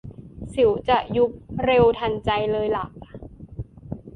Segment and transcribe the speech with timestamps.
[0.53, 1.31] สิวจะยุบ
[1.63, 2.85] เร็วทันใจเลยล่ะ